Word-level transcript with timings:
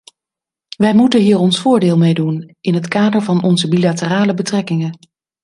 Wij 0.77 0.93
moeten 0.95 1.19
hier 1.21 1.37
ons 1.39 1.59
voordeel 1.59 1.97
mee 1.97 2.13
doen 2.13 2.55
in 2.61 2.73
het 2.73 2.87
kader 2.87 3.21
van 3.21 3.43
onze 3.43 3.67
bilaterale 3.67 4.33
betrekkingen. 4.33 4.97